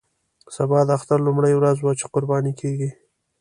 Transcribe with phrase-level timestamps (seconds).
[0.55, 2.89] سبا د اختر لومړۍ ورځ وه چې قرباني کېږي.